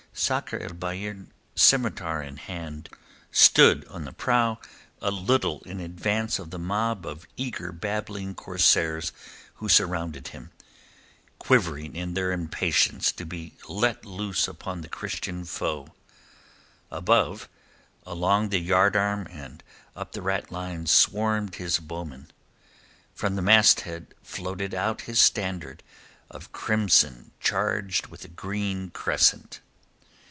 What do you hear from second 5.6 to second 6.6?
in advance of the